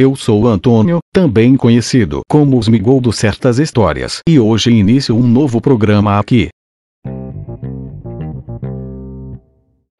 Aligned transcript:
Eu 0.00 0.14
sou 0.14 0.46
Antônio, 0.46 1.00
também 1.12 1.56
conhecido 1.56 2.20
como 2.30 2.56
os 2.56 2.68
Migol 2.68 3.00
do 3.00 3.12
Certas 3.12 3.58
Histórias, 3.58 4.20
e 4.28 4.38
hoje 4.38 4.70
inicio 4.70 5.16
um 5.16 5.26
novo 5.26 5.60
programa 5.60 6.20
aqui. 6.20 6.50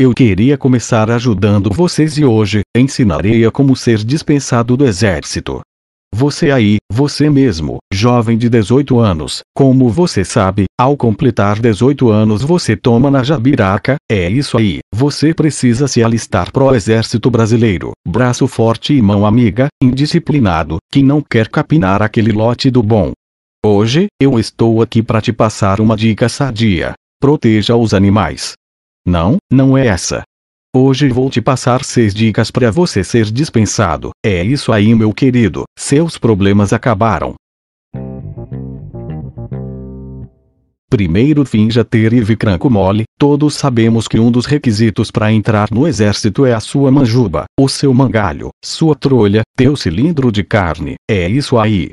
Eu 0.00 0.14
queria 0.14 0.56
começar 0.56 1.10
ajudando 1.10 1.74
vocês 1.74 2.16
e 2.16 2.24
hoje 2.24 2.60
ensinarei 2.76 3.44
a 3.44 3.50
como 3.50 3.74
ser 3.74 3.98
dispensado 4.04 4.76
do 4.76 4.86
exército. 4.86 5.62
Você 6.14 6.50
aí, 6.50 6.78
você 6.90 7.28
mesmo, 7.30 7.78
jovem 7.92 8.36
de 8.36 8.48
18 8.48 8.98
anos, 8.98 9.40
como 9.54 9.88
você 9.88 10.24
sabe, 10.24 10.64
ao 10.80 10.96
completar 10.96 11.60
18 11.60 12.10
anos 12.10 12.42
você 12.42 12.76
toma 12.76 13.10
na 13.10 13.22
jabiraca, 13.22 13.96
é 14.10 14.28
isso 14.28 14.58
aí, 14.58 14.80
você 14.92 15.32
precisa 15.32 15.86
se 15.86 16.02
alistar 16.02 16.50
pro 16.50 16.74
exército 16.74 17.30
brasileiro, 17.30 17.92
braço 18.06 18.48
forte 18.48 18.94
e 18.94 19.02
mão 19.02 19.24
amiga, 19.24 19.68
indisciplinado, 19.82 20.78
que 20.90 21.02
não 21.02 21.20
quer 21.22 21.48
capinar 21.48 22.02
aquele 22.02 22.32
lote 22.32 22.70
do 22.70 22.82
bom. 22.82 23.12
Hoje, 23.64 24.06
eu 24.20 24.38
estou 24.38 24.80
aqui 24.80 25.02
para 25.02 25.20
te 25.20 25.32
passar 25.32 25.80
uma 25.80 25.96
dica 25.96 26.28
sadia. 26.28 26.94
Proteja 27.20 27.76
os 27.76 27.92
animais. 27.92 28.52
Não, 29.04 29.36
não 29.50 29.76
é 29.76 29.88
essa. 29.88 30.22
Hoje 30.76 31.08
vou 31.08 31.30
te 31.30 31.40
passar 31.40 31.82
seis 31.82 32.12
dicas 32.12 32.50
para 32.50 32.70
você 32.70 33.02
ser 33.02 33.24
dispensado. 33.30 34.10
É 34.22 34.44
isso 34.44 34.70
aí, 34.70 34.94
meu 34.94 35.14
querido. 35.14 35.64
Seus 35.78 36.18
problemas 36.18 36.74
acabaram. 36.74 37.34
Primeiro 40.90 41.46
finja 41.46 41.82
ter 41.84 42.12
IV 42.12 42.36
cranco 42.36 42.68
mole. 42.68 43.04
Todos 43.18 43.54
sabemos 43.54 44.06
que 44.06 44.20
um 44.20 44.30
dos 44.30 44.44
requisitos 44.44 45.10
para 45.10 45.32
entrar 45.32 45.70
no 45.70 45.88
exército 45.88 46.44
é 46.44 46.52
a 46.52 46.60
sua 46.60 46.90
manjuba, 46.90 47.46
o 47.58 47.66
seu 47.66 47.94
mangalho, 47.94 48.50
sua 48.62 48.94
trolha, 48.94 49.40
teu 49.56 49.74
cilindro 49.74 50.30
de 50.30 50.44
carne. 50.44 50.96
É 51.10 51.26
isso 51.28 51.58
aí. 51.58 51.90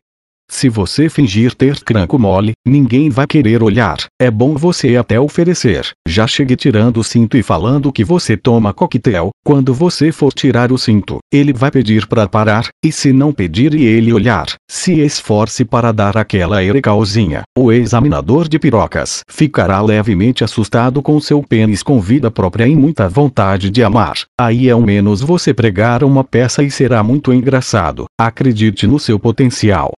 Se 0.48 0.70
você 0.70 1.10
fingir 1.10 1.54
ter 1.54 1.84
cranco 1.84 2.18
mole, 2.18 2.54
ninguém 2.66 3.10
vai 3.10 3.28
querer 3.28 3.62
olhar. 3.62 3.98
É 4.20 4.32
bom 4.32 4.56
você 4.56 4.96
até 4.96 5.20
oferecer. 5.20 5.92
Já 6.08 6.26
chegue 6.28 6.56
tirando 6.56 6.98
o 6.98 7.04
cinto 7.04 7.36
e 7.36 7.44
falando 7.44 7.92
que 7.92 8.04
você 8.04 8.38
toma 8.38 8.74
coquetel. 8.74 9.32
Quando 9.44 9.74
você 9.74 10.12
for 10.12 10.32
tirar 10.32 10.72
o 10.72 10.78
cinto, 10.78 11.18
ele 11.32 11.52
vai 11.52 11.70
pedir 11.72 12.08
para 12.08 12.28
parar, 12.28 12.70
e 12.84 12.92
se 12.92 13.12
não 13.12 13.34
pedir 13.34 13.74
e 13.76 13.84
ele 13.84 14.14
olhar, 14.14 14.46
se 14.70 15.02
esforce 15.02 15.66
para 15.66 15.92
dar 15.92 16.16
aquela 16.16 16.64
erecalzinha. 16.64 17.44
O 17.58 17.72
examinador 17.72 18.48
de 18.48 18.58
pirocas 18.58 19.22
ficará 19.30 19.82
levemente 19.82 20.44
assustado 20.44 21.02
com 21.02 21.20
seu 21.20 21.44
pênis 21.44 21.84
com 21.84 22.00
vida 22.00 22.32
própria 22.32 22.68
e 22.68 22.76
muita 22.76 23.10
vontade 23.10 23.70
de 23.70 23.84
amar. 23.84 24.20
Aí 24.40 24.70
ao 24.70 24.82
menos 24.82 25.22
você 25.22 25.54
pregar 25.54 26.04
uma 26.04 26.24
peça 26.24 26.64
e 26.64 26.72
será 26.72 27.04
muito 27.04 27.34
engraçado. 27.34 28.06
Acredite 28.18 28.88
no 28.88 29.00
seu 29.00 29.20
potencial. 29.20 29.92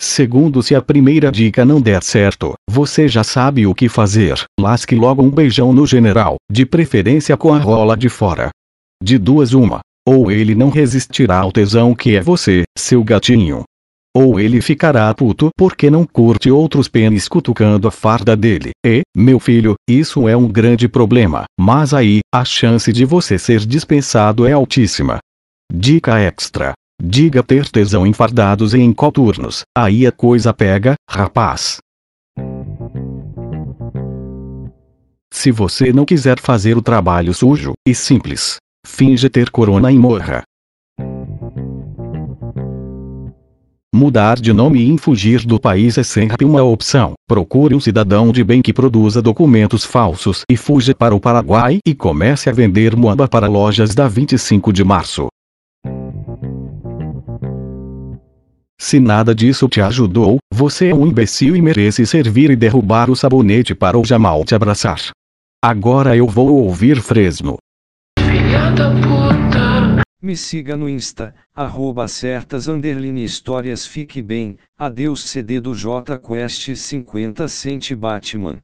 Segundo, 0.00 0.62
se 0.62 0.74
a 0.76 0.80
primeira 0.80 1.30
dica 1.32 1.64
não 1.64 1.80
der 1.80 2.02
certo, 2.04 2.54
você 2.70 3.08
já 3.08 3.24
sabe 3.24 3.66
o 3.66 3.74
que 3.74 3.88
fazer. 3.88 4.44
Lasque 4.60 4.94
logo 4.94 5.22
um 5.22 5.30
beijão 5.30 5.72
no 5.72 5.86
general, 5.86 6.36
de 6.50 6.64
preferência 6.64 7.36
com 7.36 7.52
a 7.52 7.58
rola 7.58 7.96
de 7.96 8.08
fora. 8.08 8.50
De 9.02 9.18
duas 9.18 9.52
uma. 9.52 9.80
Ou 10.06 10.30
ele 10.30 10.54
não 10.54 10.70
resistirá 10.70 11.40
ao 11.40 11.52
tesão 11.52 11.94
que 11.94 12.16
é 12.16 12.20
você, 12.20 12.62
seu 12.76 13.02
gatinho. 13.02 13.64
Ou 14.16 14.40
ele 14.40 14.60
ficará 14.60 15.12
puto 15.14 15.50
porque 15.56 15.90
não 15.90 16.06
curte 16.06 16.50
outros 16.50 16.88
pênis 16.88 17.28
cutucando 17.28 17.86
a 17.86 17.90
farda 17.90 18.36
dele. 18.36 18.70
E, 18.84 19.02
meu 19.16 19.38
filho, 19.38 19.74
isso 19.88 20.26
é 20.28 20.36
um 20.36 20.48
grande 20.48 20.88
problema. 20.88 21.44
Mas 21.60 21.92
aí, 21.92 22.20
a 22.32 22.44
chance 22.44 22.92
de 22.92 23.04
você 23.04 23.38
ser 23.38 23.60
dispensado 23.60 24.46
é 24.46 24.52
altíssima. 24.52 25.18
Dica 25.72 26.18
extra. 26.18 26.72
Diga 27.00 27.44
ter 27.44 27.68
tesão 27.68 28.04
em 28.04 28.12
fardados 28.12 28.74
e 28.74 28.78
em 28.78 28.92
coturnos. 28.92 29.62
Aí 29.76 30.04
a 30.04 30.10
coisa 30.10 30.52
pega, 30.52 30.94
rapaz. 31.08 31.78
Se 35.32 35.52
você 35.52 35.92
não 35.92 36.04
quiser 36.04 36.40
fazer 36.40 36.76
o 36.76 36.82
trabalho 36.82 37.32
sujo 37.32 37.72
e 37.86 37.94
simples, 37.94 38.56
finge 38.84 39.28
ter 39.28 39.50
corona 39.50 39.92
e 39.92 39.96
morra. 39.96 40.42
Mudar 43.94 44.40
de 44.40 44.52
nome 44.52 44.82
e 44.82 44.98
fugir 44.98 45.46
do 45.46 45.58
país 45.58 45.96
é 45.98 46.02
sempre 46.02 46.44
uma 46.44 46.62
opção. 46.64 47.14
Procure 47.28 47.76
um 47.76 47.80
cidadão 47.80 48.32
de 48.32 48.42
bem 48.42 48.60
que 48.60 48.72
produza 48.72 49.22
documentos 49.22 49.84
falsos 49.84 50.42
e 50.50 50.56
fuja 50.56 50.94
para 50.94 51.14
o 51.14 51.20
Paraguai 51.20 51.78
e 51.86 51.94
comece 51.94 52.50
a 52.50 52.52
vender 52.52 52.96
moamba 52.96 53.28
para 53.28 53.46
lojas 53.46 53.94
da 53.94 54.08
25 54.08 54.72
de 54.72 54.82
março. 54.82 55.28
Se 58.88 58.98
nada 58.98 59.34
disso 59.34 59.68
te 59.68 59.82
ajudou, 59.82 60.38
você 60.50 60.88
é 60.88 60.94
um 60.94 61.06
imbecil 61.06 61.54
e 61.54 61.60
merece 61.60 62.06
servir 62.06 62.50
e 62.50 62.56
derrubar 62.56 63.10
o 63.10 63.14
sabonete 63.14 63.74
para 63.74 63.98
o 63.98 64.02
Jamal 64.02 64.46
te 64.46 64.54
abraçar. 64.54 65.10
Agora 65.62 66.16
eu 66.16 66.26
vou 66.26 66.64
ouvir 66.64 66.98
Fresno. 67.02 67.58
Filha 68.18 68.70
da 68.70 68.90
puta. 68.92 70.02
Me 70.22 70.34
siga 70.34 70.74
no 70.74 70.88
Insta, 70.88 71.34
arroba 71.54 72.08
certas 72.08 72.66
underline 72.66 73.22
histórias 73.22 73.86
fique 73.86 74.22
bem, 74.22 74.56
adeus 74.78 75.22
CD 75.28 75.60
do 75.60 75.74
J 75.74 76.18
Quest 76.18 76.74
50 76.74 77.46
Cent 77.46 77.92
Batman. 77.94 78.56